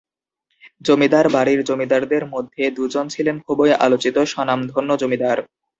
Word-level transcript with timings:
জমিদার 0.81 1.25
বাড়ির 1.35 1.59
জমিদারদের 1.69 2.23
মধ্যে 2.33 2.63
দুজন 2.77 3.05
ছিলেন 3.09 3.35
খুবই 3.45 3.71
আলোচিত 3.85 4.15
স্বনামধন্য 4.31 4.89
জমিদার। 5.01 5.37